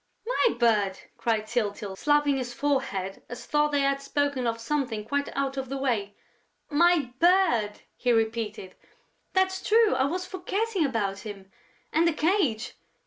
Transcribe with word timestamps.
"My 0.25 0.55
bird!" 0.55 0.97
cried 1.15 1.45
Tyltyl, 1.45 1.95
slapping 1.95 2.37
his 2.37 2.55
forehead 2.55 3.21
as 3.29 3.45
though 3.45 3.69
they 3.69 3.81
had 3.81 4.01
spoken 4.01 4.47
of 4.47 4.59
something 4.59 5.05
quite 5.05 5.29
out 5.37 5.57
of 5.57 5.69
the 5.69 5.77
way. 5.77 6.15
"My 6.71 7.13
bird!" 7.19 7.81
he 7.95 8.11
repeated. 8.11 8.73
"That's 9.33 9.61
true, 9.63 9.93
I 9.93 10.05
was 10.05 10.25
forgetting 10.25 10.83
about 10.87 11.19
him!... 11.19 11.51
And 11.93 12.07
the 12.07 12.13
cage!... 12.13 12.73